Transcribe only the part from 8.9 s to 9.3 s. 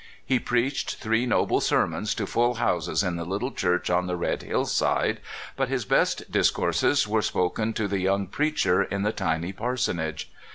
the